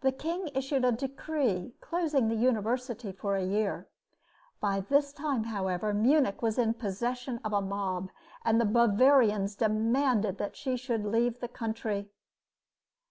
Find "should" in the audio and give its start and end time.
10.78-11.04